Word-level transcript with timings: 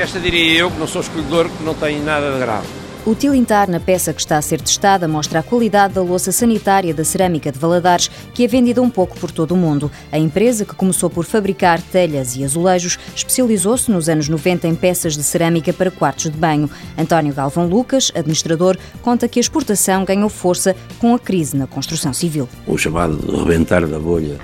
esta 0.00 0.20
diria 0.20 0.60
eu, 0.60 0.70
que 0.70 0.78
não 0.78 0.86
sou 0.86 1.00
escolhedor, 1.00 1.48
que 1.48 1.62
não 1.62 1.74
tem 1.74 2.00
nada 2.00 2.32
de 2.32 2.38
grave. 2.38 2.66
O 3.06 3.14
tilintar 3.14 3.70
na 3.70 3.78
peça 3.78 4.12
que 4.12 4.20
está 4.20 4.36
a 4.36 4.42
ser 4.42 4.60
testada 4.60 5.06
mostra 5.06 5.38
a 5.38 5.42
qualidade 5.42 5.94
da 5.94 6.02
louça 6.02 6.32
sanitária 6.32 6.92
da 6.92 7.04
cerâmica 7.04 7.52
de 7.52 7.58
Valadares, 7.58 8.10
que 8.34 8.42
é 8.42 8.48
vendida 8.48 8.82
um 8.82 8.90
pouco 8.90 9.16
por 9.16 9.30
todo 9.30 9.52
o 9.52 9.56
mundo. 9.56 9.88
A 10.10 10.18
empresa, 10.18 10.64
que 10.64 10.74
começou 10.74 11.08
por 11.08 11.24
fabricar 11.24 11.80
telhas 11.80 12.34
e 12.34 12.42
azulejos, 12.42 12.98
especializou-se 13.14 13.88
nos 13.92 14.08
anos 14.08 14.28
90 14.28 14.66
em 14.66 14.74
peças 14.74 15.16
de 15.16 15.22
cerâmica 15.22 15.72
para 15.72 15.88
quartos 15.88 16.24
de 16.24 16.36
banho. 16.36 16.68
António 16.98 17.32
Galvão 17.32 17.68
Lucas, 17.68 18.10
administrador, 18.12 18.76
conta 19.02 19.28
que 19.28 19.38
a 19.38 19.42
exportação 19.42 20.04
ganhou 20.04 20.28
força 20.28 20.74
com 20.98 21.14
a 21.14 21.18
crise 21.18 21.56
na 21.56 21.68
construção 21.68 22.12
civil. 22.12 22.48
O 22.66 22.76
chamado 22.76 23.36
rebentar 23.36 23.86
da 23.86 24.00
bolha 24.00 24.36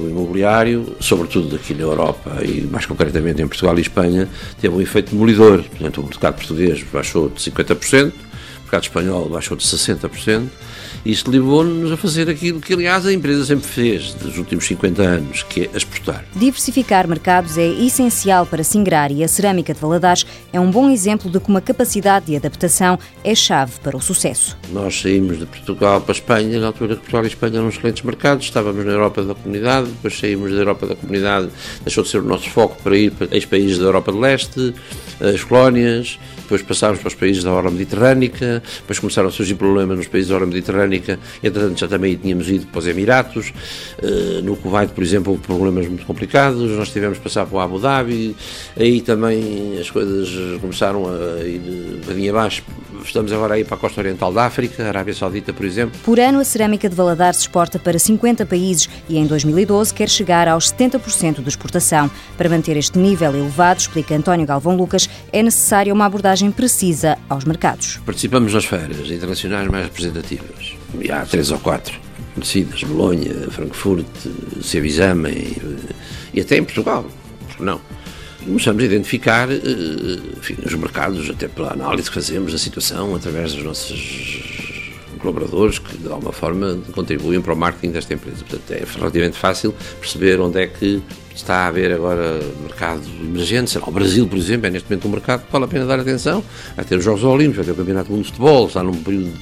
do 0.00 0.10
imobiliário, 0.10 0.96
sobretudo 1.00 1.56
aqui 1.56 1.74
na 1.74 1.82
Europa 1.82 2.38
e 2.42 2.62
mais 2.62 2.86
concretamente 2.86 3.42
em 3.42 3.46
Portugal 3.46 3.76
e 3.78 3.82
Espanha, 3.82 4.28
teve 4.60 4.74
um 4.74 4.80
efeito 4.80 5.12
demolidor. 5.12 5.62
Portanto, 5.62 6.00
o 6.00 6.04
mercado 6.04 6.34
português 6.34 6.82
baixou 6.92 7.28
de 7.28 7.40
50%, 7.40 8.08
o 8.08 8.29
mercado 8.70 8.84
espanhol 8.84 9.28
baixou 9.28 9.56
de 9.56 9.64
60%, 9.64 10.48
isto 11.04 11.30
levou-nos 11.30 11.90
a 11.90 11.96
fazer 11.96 12.30
aquilo 12.30 12.60
que, 12.60 12.72
aliás, 12.72 13.04
a 13.04 13.12
empresa 13.12 13.44
sempre 13.44 13.66
fez 13.66 14.14
nos 14.22 14.38
últimos 14.38 14.64
50 14.66 15.02
anos, 15.02 15.42
que 15.42 15.62
é 15.62 15.76
exportar. 15.76 16.24
Diversificar 16.36 17.08
mercados 17.08 17.58
é 17.58 17.66
essencial 17.66 18.46
para 18.46 18.62
Singrar 18.62 19.10
e 19.10 19.24
a 19.24 19.28
cerâmica 19.28 19.74
de 19.74 19.80
Valadares 19.80 20.24
é 20.52 20.60
um 20.60 20.70
bom 20.70 20.88
exemplo 20.88 21.30
de 21.30 21.40
como 21.40 21.58
a 21.58 21.60
capacidade 21.60 22.26
de 22.26 22.36
adaptação 22.36 22.98
é 23.24 23.34
chave 23.34 23.72
para 23.82 23.96
o 23.96 24.00
sucesso. 24.00 24.56
Nós 24.72 25.00
saímos 25.00 25.38
de 25.38 25.46
Portugal 25.46 26.00
para 26.00 26.12
a 26.12 26.16
Espanha, 26.16 26.60
na 26.60 26.68
altura 26.68 26.94
que 26.94 27.00
Portugal 27.00 27.24
e 27.24 27.28
Espanha 27.28 27.56
eram 27.56 27.68
excelentes 27.68 28.02
mercados, 28.04 28.44
estávamos 28.44 28.84
na 28.84 28.92
Europa 28.92 29.24
da 29.24 29.34
Comunidade, 29.34 29.88
depois 29.88 30.16
saímos 30.16 30.52
da 30.52 30.58
Europa 30.58 30.86
da 30.86 30.94
Comunidade, 30.94 31.48
deixou 31.82 32.04
de 32.04 32.10
ser 32.10 32.18
o 32.18 32.24
nosso 32.24 32.48
foco 32.50 32.80
para 32.82 32.96
ir 32.96 33.10
para 33.10 33.36
os 33.36 33.44
países 33.46 33.78
da 33.78 33.86
Europa 33.86 34.12
de 34.12 34.18
Leste, 34.18 34.74
as 35.20 35.42
colónias, 35.42 36.18
depois 36.50 36.62
passámos 36.62 36.98
para 36.98 37.06
os 37.06 37.14
países 37.14 37.44
da 37.44 37.52
Hora 37.52 37.70
Mediterrânica, 37.70 38.60
depois 38.80 38.98
começaram 38.98 39.28
a 39.28 39.30
surgir 39.30 39.54
problemas 39.54 39.96
nos 39.96 40.08
países 40.08 40.28
da 40.30 40.34
Hora 40.34 40.46
Mediterrânica, 40.46 41.16
entretanto 41.40 41.78
já 41.78 41.86
também 41.86 42.16
tínhamos 42.16 42.48
ido 42.50 42.66
para 42.66 42.80
os 42.80 42.86
Emiratos, 42.88 43.52
eh, 44.02 44.40
no 44.42 44.56
Kuwait, 44.56 44.92
por 44.92 45.04
exemplo, 45.04 45.32
houve 45.32 45.44
problemas 45.44 45.86
muito 45.86 46.04
complicados, 46.04 46.68
nós 46.72 46.90
tivemos 46.90 47.18
que 47.18 47.24
passar 47.24 47.46
para 47.46 47.56
o 47.56 47.60
Abu 47.60 47.78
Dhabi, 47.78 48.34
aí 48.76 49.00
também 49.00 49.78
as 49.78 49.88
coisas 49.90 50.60
começaram 50.60 51.06
a 51.06 51.44
ir 51.44 51.60
um 51.60 52.00
bocadinho 52.00 52.30
abaixo, 52.30 52.64
estamos 53.04 53.32
agora 53.32 53.54
aí 53.54 53.64
para 53.64 53.76
a 53.76 53.78
costa 53.78 54.00
oriental 54.00 54.32
da 54.32 54.46
África, 54.46 54.86
Arábia 54.86 55.14
Saudita, 55.14 55.52
por 55.52 55.64
exemplo. 55.64 55.98
Por 56.04 56.18
ano, 56.18 56.40
a 56.40 56.44
cerâmica 56.44 56.88
de 56.88 56.94
Valadares 56.94 57.40
exporta 57.40 57.78
para 57.78 57.98
50 57.98 58.44
países 58.46 58.88
e 59.08 59.18
em 59.18 59.26
2012 59.26 59.94
quer 59.94 60.08
chegar 60.08 60.48
aos 60.48 60.72
70% 60.72 61.42
de 61.42 61.48
exportação. 61.48 62.10
Para 62.36 62.48
manter 62.48 62.76
este 62.76 62.98
nível 62.98 63.34
elevado, 63.34 63.80
explica 63.80 64.14
António 64.14 64.46
Galvão 64.46 64.76
Lucas, 64.76 65.08
é 65.32 65.42
necessária 65.42 65.92
uma 65.92 66.06
abordagem 66.06 66.39
precisa 66.48 67.18
aos 67.28 67.44
mercados. 67.44 67.98
Participamos 68.06 68.54
nas 68.54 68.64
feiras 68.64 69.10
internacionais 69.10 69.66
mais 69.66 69.86
representativas. 69.86 70.74
E 71.00 71.10
há 71.10 71.26
três 71.26 71.50
ou 71.50 71.58
quatro 71.58 71.98
conhecidas, 72.34 72.84
Bolonha, 72.84 73.34
Frankfurt, 73.50 74.06
Sevizame 74.62 75.30
e, 75.30 76.38
e 76.38 76.40
até 76.40 76.56
em 76.56 76.62
Portugal, 76.62 77.04
porque 77.48 77.64
não? 77.64 77.80
Começamos 78.44 78.82
a 78.82 78.86
identificar 78.86 79.48
enfim, 79.50 80.56
os 80.64 80.74
mercados, 80.74 81.28
até 81.28 81.48
pela 81.48 81.72
análise 81.72 82.08
que 82.08 82.14
fazemos 82.14 82.52
da 82.52 82.58
situação, 82.58 83.14
através 83.14 83.52
dos 83.52 83.64
nossos 83.64 84.50
colaboradores 85.18 85.78
que 85.78 85.98
de 85.98 86.08
alguma 86.08 86.32
forma 86.32 86.78
contribuem 86.92 87.42
para 87.42 87.52
o 87.52 87.56
marketing 87.56 87.92
desta 87.92 88.14
empresa. 88.14 88.38
Portanto, 88.38 88.70
é 88.70 88.84
relativamente 88.98 89.36
fácil 89.36 89.74
perceber 90.00 90.40
onde 90.40 90.60
é 90.60 90.66
que 90.66 91.02
está 91.40 91.64
a 91.64 91.66
haver 91.68 91.92
agora 91.92 92.40
mercado 92.62 93.02
emergente. 93.20 93.78
O 93.78 93.90
Brasil, 93.90 94.26
por 94.26 94.38
exemplo, 94.38 94.66
é 94.66 94.70
neste 94.70 94.88
momento 94.88 95.08
um 95.08 95.10
mercado 95.10 95.46
que 95.46 95.52
vale 95.52 95.64
a 95.64 95.68
pena 95.68 95.86
dar 95.86 95.98
atenção. 95.98 96.42
Vai 96.76 96.84
ter 96.84 96.96
os 96.96 97.04
Jogos 97.04 97.24
Olímpicos, 97.24 97.56
vai 97.56 97.64
ter 97.64 97.72
o 97.72 97.74
Campeonato 97.74 98.08
do 98.08 98.12
Mundo 98.12 98.22
de 98.22 98.28
Futebol, 98.28 98.66
está 98.66 98.82
num 98.82 99.02
período 99.02 99.32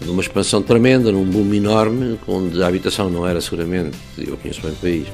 de 0.00 0.10
uma 0.10 0.22
expansão 0.22 0.62
tremenda, 0.62 1.10
num 1.10 1.24
boom 1.24 1.52
enorme, 1.52 2.18
onde 2.26 2.62
a 2.62 2.66
habitação 2.68 3.10
não 3.10 3.26
era 3.26 3.40
seguramente, 3.40 3.96
eu 4.16 4.36
conheço 4.36 4.62
bem 4.62 4.72
o 4.72 4.76
país, 4.76 5.08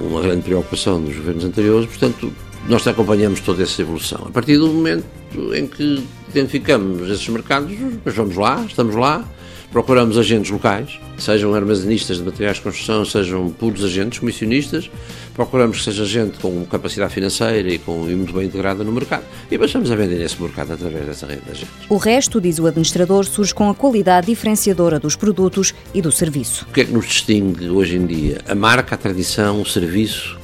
uma 0.00 0.20
grande 0.20 0.42
preocupação 0.42 1.00
dos 1.00 1.16
governos 1.16 1.44
anteriores, 1.44 1.88
portanto, 1.88 2.32
nós 2.68 2.86
acompanhamos 2.86 3.40
toda 3.40 3.62
essa 3.62 3.80
evolução. 3.80 4.24
A 4.26 4.30
partir 4.30 4.58
do 4.58 4.66
momento 4.68 5.06
em 5.54 5.66
que 5.66 6.04
identificamos 6.28 7.08
esses 7.08 7.28
mercados, 7.28 7.72
nós 8.04 8.14
vamos 8.14 8.36
lá, 8.36 8.64
estamos 8.66 8.96
lá, 8.96 9.24
procuramos 9.70 10.16
agentes 10.16 10.50
locais, 10.50 10.98
sejam 11.18 11.52
armazenistas 11.54 12.18
de 12.18 12.22
materiais 12.22 12.56
de 12.56 12.62
construção, 12.62 13.04
sejam 13.04 13.50
puros 13.50 13.84
agentes, 13.84 14.18
comissionistas, 14.18 14.90
procuramos 15.34 15.78
que 15.78 15.84
seja 15.84 16.04
gente 16.04 16.38
com 16.38 16.64
capacidade 16.64 17.12
financeira 17.12 17.68
e, 17.68 17.78
com, 17.78 18.08
e 18.08 18.14
muito 18.14 18.32
bem 18.32 18.46
integrada 18.46 18.82
no 18.82 18.90
mercado 18.90 19.24
e 19.50 19.58
passamos 19.58 19.90
a 19.90 19.96
vender 19.96 20.20
esse 20.22 20.40
mercado 20.40 20.72
através 20.72 21.06
dessa 21.06 21.26
rede 21.26 21.42
de 21.42 21.50
agentes. 21.50 21.70
O 21.88 21.96
resto, 21.96 22.40
diz 22.40 22.58
o 22.58 22.66
administrador, 22.66 23.24
surge 23.24 23.54
com 23.54 23.68
a 23.68 23.74
qualidade 23.74 24.26
diferenciadora 24.26 24.98
dos 24.98 25.16
produtos 25.16 25.74
e 25.92 26.00
do 26.00 26.10
serviço. 26.10 26.66
O 26.70 26.72
que 26.72 26.80
é 26.80 26.84
que 26.84 26.92
nos 26.92 27.06
distingue 27.06 27.68
hoje 27.68 27.96
em 27.96 28.06
dia? 28.06 28.40
A 28.48 28.54
marca, 28.54 28.94
a 28.94 28.98
tradição, 28.98 29.60
o 29.60 29.66
serviço, 29.66 30.38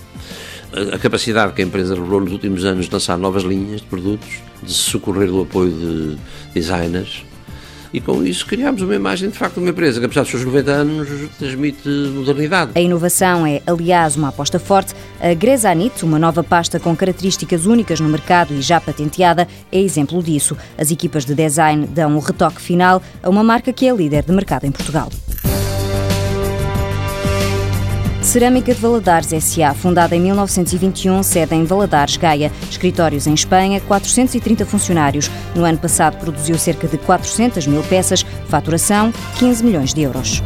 a 0.92 0.98
capacidade 0.98 1.52
que 1.52 1.62
a 1.62 1.64
empresa 1.64 1.94
revelou 1.94 2.20
nos 2.20 2.32
últimos 2.32 2.64
anos 2.64 2.86
de 2.86 2.92
lançar 2.92 3.16
novas 3.16 3.42
linhas 3.44 3.80
de 3.80 3.86
produtos, 3.86 4.28
de 4.62 4.72
se 4.72 4.90
socorrer 4.90 5.28
do 5.28 5.42
apoio 5.42 5.70
de 5.70 6.18
designers, 6.52 7.24
e 7.94 8.00
com 8.00 8.24
isso 8.24 8.44
criámos 8.44 8.82
uma 8.82 8.96
imagem 8.96 9.30
de 9.30 9.38
facto 9.38 9.54
de 9.54 9.60
uma 9.60 9.70
empresa 9.70 10.00
que, 10.00 10.06
apesar 10.06 10.22
dos 10.22 10.30
seus 10.32 10.44
90 10.44 10.70
anos, 10.72 11.08
transmite 11.38 11.88
modernidade. 11.88 12.72
A 12.74 12.80
inovação 12.80 13.46
é, 13.46 13.62
aliás, 13.64 14.16
uma 14.16 14.30
aposta 14.30 14.58
forte. 14.58 14.92
A 15.20 15.32
Grezanit, 15.32 16.04
uma 16.04 16.18
nova 16.18 16.42
pasta 16.42 16.80
com 16.80 16.94
características 16.96 17.66
únicas 17.66 18.00
no 18.00 18.08
mercado 18.08 18.52
e 18.52 18.60
já 18.60 18.80
patenteada, 18.80 19.46
é 19.70 19.80
exemplo 19.80 20.20
disso. 20.20 20.56
As 20.76 20.90
equipas 20.90 21.24
de 21.24 21.36
design 21.36 21.86
dão 21.86 22.16
o 22.16 22.18
retoque 22.18 22.60
final 22.60 23.00
a 23.22 23.30
uma 23.30 23.44
marca 23.44 23.72
que 23.72 23.86
é 23.86 23.94
líder 23.94 24.24
de 24.24 24.32
mercado 24.32 24.64
em 24.64 24.72
Portugal. 24.72 25.08
Cerâmica 28.34 28.74
de 28.74 28.80
Valadares 28.80 29.32
S.A., 29.32 29.72
fundada 29.72 30.16
em 30.16 30.20
1921, 30.20 31.22
sede 31.22 31.54
em 31.54 31.64
Valadares, 31.64 32.16
Gaia. 32.16 32.50
Escritórios 32.68 33.28
em 33.28 33.32
Espanha, 33.32 33.80
430 33.82 34.66
funcionários. 34.66 35.30
No 35.54 35.64
ano 35.64 35.78
passado 35.78 36.18
produziu 36.18 36.58
cerca 36.58 36.88
de 36.88 36.98
400 36.98 37.64
mil 37.68 37.84
peças, 37.84 38.26
faturação 38.48 39.12
15 39.38 39.64
milhões 39.64 39.94
de 39.94 40.02
euros. 40.02 40.42